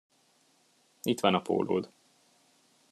Itt 1.01 1.19
van 1.19 1.33
a 1.33 1.41
pólód. 1.41 1.89